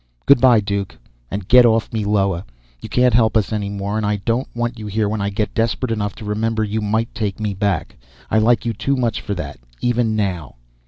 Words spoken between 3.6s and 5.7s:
more. And I don't want you here when I get